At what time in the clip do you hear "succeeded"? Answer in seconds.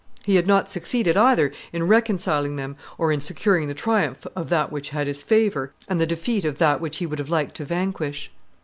0.67-1.15